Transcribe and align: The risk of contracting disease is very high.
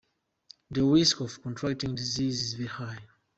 The 0.71 0.83
risk 0.83 1.19
of 1.19 1.39
contracting 1.43 1.93
disease 1.93 2.41
is 2.43 2.53
very 2.55 2.69
high. 2.69 2.99